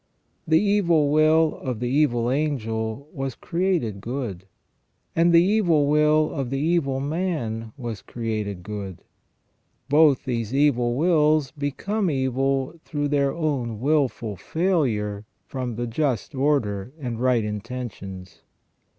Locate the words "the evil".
0.47-1.11, 1.79-2.31, 5.31-5.85, 6.49-6.99